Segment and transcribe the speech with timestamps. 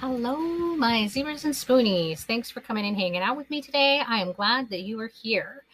[0.00, 0.36] Hello,
[0.76, 2.20] my zebras and spoonies.
[2.20, 4.00] Thanks for coming and hanging out with me today.
[4.06, 5.64] I am glad that you are here.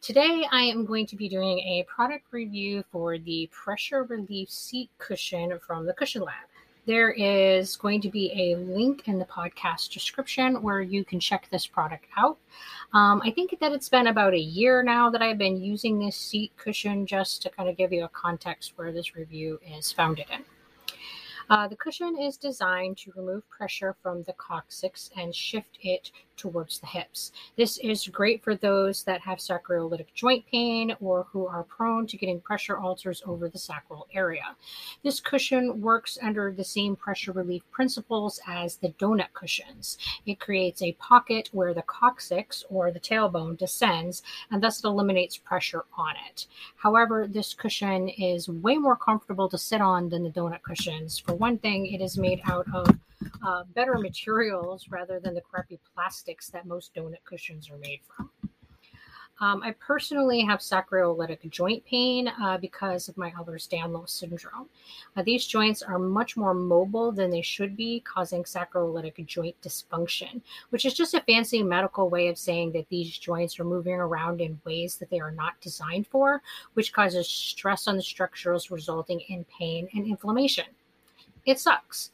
[0.00, 4.90] Today, I am going to be doing a product review for the pressure relief seat
[4.98, 6.34] cushion from the Cushion Lab.
[6.84, 11.46] There is going to be a link in the podcast description where you can check
[11.52, 12.38] this product out.
[12.92, 16.16] Um, I think that it's been about a year now that I've been using this
[16.16, 20.26] seat cushion just to kind of give you a context where this review is founded
[20.32, 20.44] in.
[21.50, 26.78] Uh, the cushion is designed to remove pressure from the coccyx and shift it towards
[26.80, 27.32] the hips.
[27.56, 32.16] This is great for those that have sacroiliac joint pain or who are prone to
[32.16, 34.56] getting pressure ulcers over the sacral area.
[35.02, 39.98] This cushion works under the same pressure relief principles as the donut cushions.
[40.26, 45.36] It creates a pocket where the coccyx or the tailbone descends and thus it eliminates
[45.36, 46.46] pressure on it.
[46.76, 51.18] However, this cushion is way more comfortable to sit on than the donut cushions.
[51.18, 52.88] For one thing, it is made out of
[53.46, 58.30] uh, better materials rather than the crappy plastics that most donut cushions are made from.
[59.40, 64.68] Um, I personally have sacroiliac joint pain uh, because of my Ehlers-Danlos syndrome.
[65.16, 70.40] Uh, these joints are much more mobile than they should be, causing sacroiliac joint dysfunction,
[70.70, 74.40] which is just a fancy medical way of saying that these joints are moving around
[74.40, 76.40] in ways that they are not designed for,
[76.74, 80.66] which causes stress on the structures, resulting in pain and inflammation.
[81.46, 82.10] It sucks.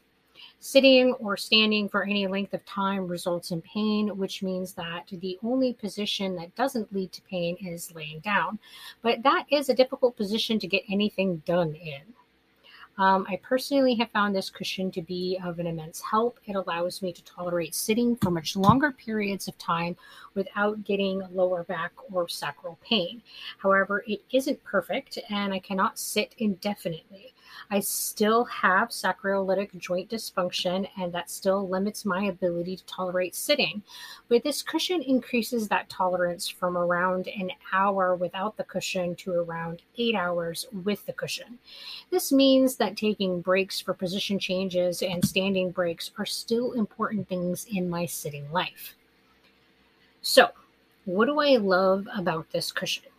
[0.59, 5.39] Sitting or standing for any length of time results in pain, which means that the
[5.43, 8.59] only position that doesn't lead to pain is laying down.
[9.01, 12.01] But that is a difficult position to get anything done in.
[12.97, 16.39] Um, I personally have found this cushion to be of an immense help.
[16.45, 19.95] It allows me to tolerate sitting for much longer periods of time
[20.35, 23.23] without getting lower back or sacral pain.
[23.57, 27.33] However, it isn't perfect and I cannot sit indefinitely.
[27.69, 33.83] I still have sacroiliac joint dysfunction, and that still limits my ability to tolerate sitting.
[34.27, 39.81] But this cushion increases that tolerance from around an hour without the cushion to around
[39.97, 41.59] eight hours with the cushion.
[42.09, 47.65] This means that taking breaks for position changes and standing breaks are still important things
[47.71, 48.95] in my sitting life.
[50.21, 50.49] So,
[51.05, 53.10] what do I love about this cushion?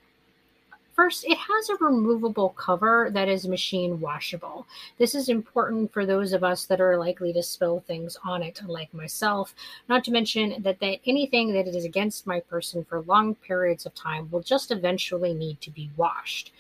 [0.95, 4.67] First, it has a removable cover that is machine washable.
[4.99, 8.61] This is important for those of us that are likely to spill things on it,
[8.67, 9.55] like myself.
[9.89, 13.95] Not to mention that, that anything that is against my person for long periods of
[13.95, 16.53] time will just eventually need to be washed.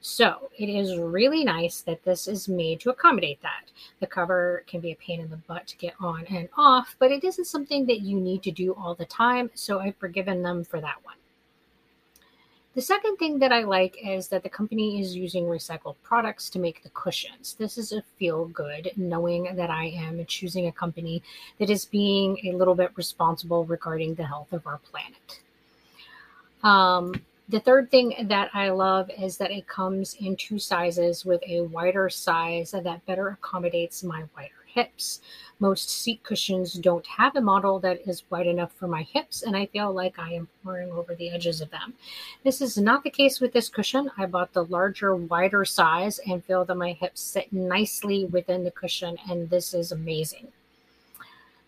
[0.00, 3.70] So it is really nice that this is made to accommodate that.
[4.00, 7.12] The cover can be a pain in the butt to get on and off, but
[7.12, 10.64] it isn't something that you need to do all the time, so I've forgiven them
[10.64, 11.14] for that one.
[12.76, 16.58] The second thing that I like is that the company is using recycled products to
[16.58, 17.54] make the cushions.
[17.54, 21.22] This is a feel good knowing that I am choosing a company
[21.58, 25.40] that is being a little bit responsible regarding the health of our planet.
[26.62, 27.14] Um,
[27.48, 31.62] the third thing that I love is that it comes in two sizes with a
[31.62, 35.20] wider size that better accommodates my wider hips.
[35.58, 39.56] Most seat cushions don't have a model that is wide enough for my hips, and
[39.56, 41.94] I feel like I am pouring over the edges of them.
[42.44, 44.10] This is not the case with this cushion.
[44.18, 48.70] I bought the larger, wider size and feel that my hips sit nicely within the
[48.70, 50.48] cushion, and this is amazing.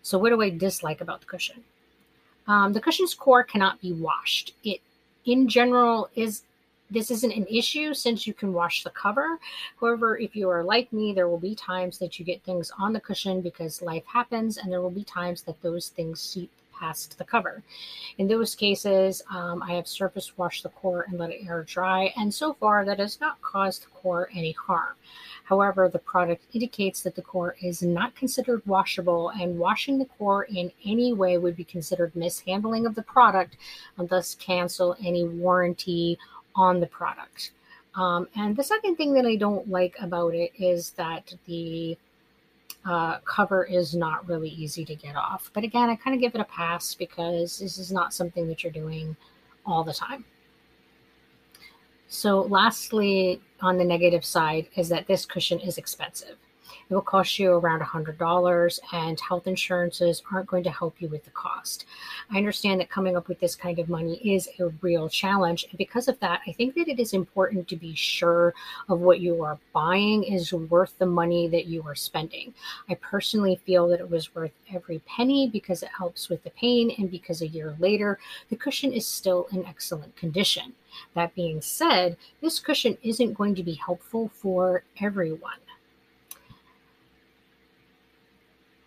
[0.03, 1.63] So, what do I dislike about the cushion?
[2.47, 4.53] Um, the cushion's core cannot be washed.
[4.63, 4.81] It,
[5.25, 6.43] in general, is
[6.89, 9.39] this isn't an issue since you can wash the cover.
[9.79, 12.93] However, if you are like me, there will be times that you get things on
[12.93, 17.17] the cushion because life happens, and there will be times that those things seep past
[17.17, 17.61] the cover.
[18.17, 22.13] In those cases, um, I have surface washed the core and let it air dry,
[22.15, 24.95] and so far that has not caused the core any harm.
[25.43, 30.43] However, the product indicates that the core is not considered washable, and washing the core
[30.43, 33.57] in any way would be considered mishandling of the product
[33.97, 36.17] and thus cancel any warranty
[36.59, 37.51] on the product.
[37.95, 41.97] Um, and the second thing that I don't like about it is that the
[42.85, 45.49] uh, cover is not really easy to get off.
[45.53, 48.61] But again, I kind of give it a pass because this is not something that
[48.63, 49.15] you're doing
[49.65, 50.25] all the time.
[52.09, 56.37] So, lastly, on the negative side, is that this cushion is expensive.
[56.89, 61.23] It will cost you around $100, and health insurances aren't going to help you with
[61.23, 61.85] the cost.
[62.31, 65.65] I understand that coming up with this kind of money is a real challenge.
[65.69, 68.55] And because of that, I think that it is important to be sure
[68.87, 72.55] of what you are buying is worth the money that you are spending.
[72.89, 76.91] I personally feel that it was worth every penny because it helps with the pain,
[76.97, 78.17] and because a year later,
[78.49, 80.73] the cushion is still in excellent condition.
[81.13, 85.59] That being said, this cushion isn't going to be helpful for everyone.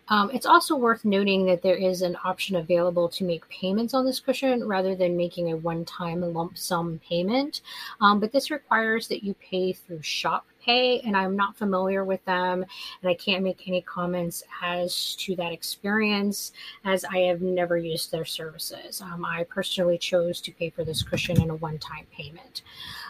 [0.09, 4.05] Um, it's also worth noting that there is an option available to make payments on
[4.05, 7.61] this cushion rather than making a one time lump sum payment.
[8.01, 12.23] Um, but this requires that you pay through Shop Pay, and I'm not familiar with
[12.25, 12.63] them,
[13.01, 16.53] and I can't make any comments as to that experience
[16.85, 19.01] as I have never used their services.
[19.01, 22.61] Um, I personally chose to pay for this cushion in a one time payment.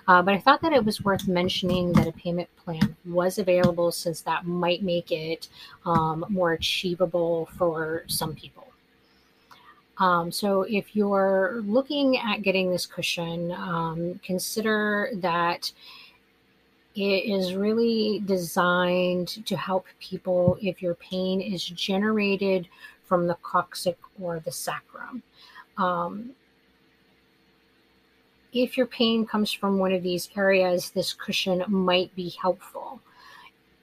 [0.08, 3.92] Uh, but I thought that it was worth mentioning that a payment plan was available
[3.92, 5.48] since that might make it
[5.86, 8.68] um, more achievable for some people.
[10.00, 15.72] Um, so, if you're looking at getting this cushion, um, consider that
[16.96, 22.68] it is really designed to help people if your pain is generated
[23.04, 25.24] from the coccyx or the sacrum.
[25.78, 26.32] Um,
[28.54, 33.02] if your pain comes from one of these areas, this cushion might be helpful.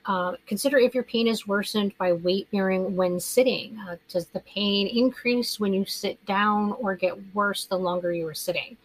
[0.07, 3.79] Uh, consider if your pain is worsened by weight bearing when sitting.
[3.81, 8.27] Uh, does the pain increase when you sit down or get worse the longer you
[8.27, 8.77] are sitting?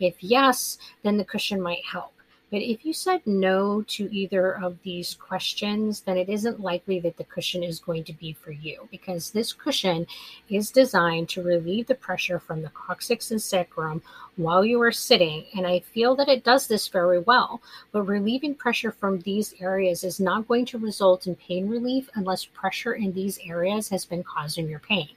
[0.00, 2.12] If yes, then the cushion might help.
[2.50, 7.16] But if you said no to either of these questions, then it isn't likely that
[7.16, 10.06] the cushion is going to be for you because this cushion
[10.48, 14.02] is designed to relieve the pressure from the coccyx and sacrum
[14.36, 15.46] while you are sitting.
[15.56, 17.60] And I feel that it does this very well.
[17.92, 22.44] But relieving pressure from these areas is not going to result in pain relief unless
[22.44, 25.08] pressure in these areas has been causing your pain.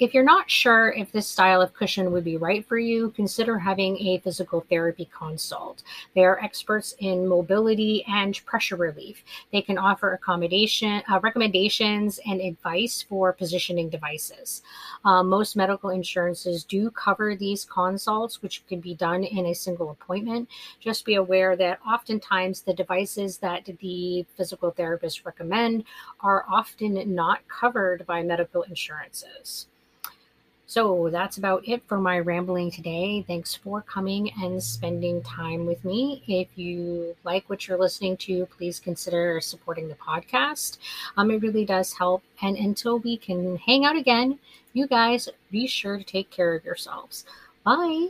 [0.00, 3.58] If you're not sure if this style of cushion would be right for you, consider
[3.58, 5.82] having a physical therapy consult.
[6.14, 9.24] They are experts in mobility and pressure relief.
[9.50, 14.62] They can offer accommodation, uh, recommendations, and advice for positioning devices.
[15.04, 19.90] Uh, most medical insurances do cover these consults, which can be done in a single
[19.90, 20.48] appointment.
[20.78, 25.82] Just be aware that oftentimes the devices that the physical therapist recommend
[26.20, 29.66] are often not covered by medical insurances.
[30.70, 33.24] So that's about it for my rambling today.
[33.26, 36.22] Thanks for coming and spending time with me.
[36.28, 40.76] If you like what you're listening to, please consider supporting the podcast.
[41.16, 42.22] Um, it really does help.
[42.42, 44.40] And until we can hang out again,
[44.74, 47.24] you guys be sure to take care of yourselves.
[47.64, 48.08] Bye.